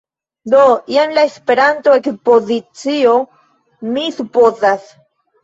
Do, 0.51 0.61
jen 0.95 1.11
la 1.17 1.25
Esperanto-ekspozicio, 1.31 3.13
mi 3.93 4.09
supozas 4.19 4.91